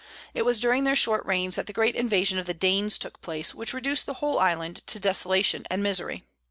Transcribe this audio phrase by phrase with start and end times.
[0.33, 3.53] It was during their short reigns that the great invasion of the Danes took place,
[3.53, 6.23] which reduced the whole island to desolation and misery.